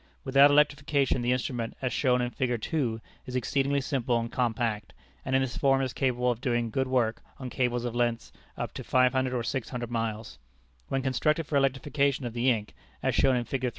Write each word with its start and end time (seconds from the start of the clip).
Without 0.23 0.49
electrification 0.49 1.21
the 1.21 1.31
instrument, 1.31 1.77
as 1.79 1.93
shown 1.93 2.23
in 2.23 2.31
Fig. 2.31 2.59
2, 2.59 2.99
is 3.27 3.35
exceedingly 3.35 3.79
simple 3.81 4.19
and 4.19 4.31
compact, 4.31 4.93
and 5.23 5.35
in 5.35 5.43
this 5.43 5.55
form 5.59 5.79
is 5.83 5.93
capable 5.93 6.31
of 6.31 6.41
doing 6.41 6.71
good 6.71 6.87
work 6.87 7.21
on 7.37 7.51
cables 7.51 7.85
of 7.85 7.93
lengths 7.93 8.31
up 8.57 8.73
to 8.73 8.83
500 8.83 9.31
or 9.31 9.43
600 9.43 9.91
miles. 9.91 10.39
When 10.87 11.03
constructed 11.03 11.45
for 11.45 11.55
electrification 11.55 12.25
of 12.25 12.33
the 12.33 12.49
ink, 12.49 12.73
as 13.03 13.13
shown 13.13 13.35
in 13.35 13.45
Fig. 13.45 13.69